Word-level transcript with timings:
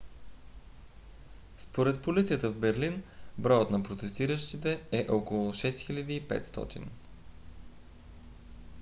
според 1.57 2.01
полицията 2.01 2.51
в 2.51 2.59
берлин 2.59 3.03
броят 3.37 3.69
на 3.71 3.83
протестиращите 3.83 4.83
е 4.91 5.07
около 5.09 5.51
6500 5.53 6.81